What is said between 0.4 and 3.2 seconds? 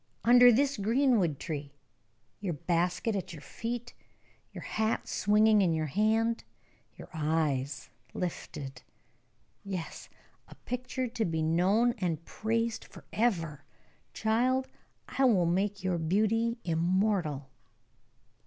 this greenwood tree, your basket